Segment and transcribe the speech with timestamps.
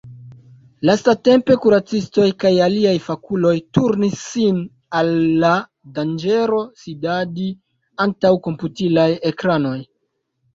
[0.89, 4.57] Lastatempe kuracistoj kaj aliaj fakuloj turnis sin
[5.01, 5.11] al
[5.45, 5.51] la
[5.99, 7.47] danĝero sidadi
[8.09, 9.77] antaŭ komputilaj ekranoj.